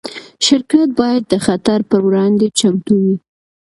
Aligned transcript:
شرکت 0.45 0.89
باید 0.99 1.23
د 1.27 1.33
خطر 1.45 1.79
پر 1.89 1.99
وړاندې 2.07 2.45
چمتو 2.59 2.93
وي. 3.03 3.15